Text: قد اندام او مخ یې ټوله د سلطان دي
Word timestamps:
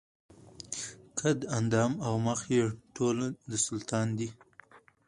قد 1.19 1.37
اندام 1.57 1.91
او 2.07 2.13
مخ 2.27 2.39
یې 2.55 2.63
ټوله 2.95 3.25
د 3.49 3.51
سلطان 3.65 4.07
دي 4.17 4.29